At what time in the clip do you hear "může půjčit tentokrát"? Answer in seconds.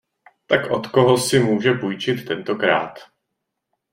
1.39-2.99